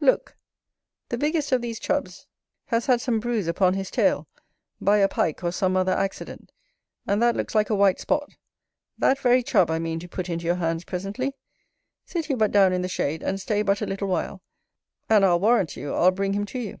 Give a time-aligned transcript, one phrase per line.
[0.00, 0.34] Look!
[1.08, 2.26] the biggest of these Chubs
[2.64, 4.26] has had some bruise upon his tail,
[4.80, 6.50] by a Pike or some other accident;
[7.06, 8.32] and that looks like a white spot.
[8.98, 11.36] That very Chub I mean to put into your hands presently;
[12.04, 14.42] sit you but down in the shade, and stay but a little while;
[15.08, 16.80] and I'll warrant you, I'll bring him to you.